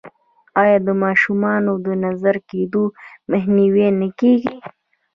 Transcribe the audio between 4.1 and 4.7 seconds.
کیږي؟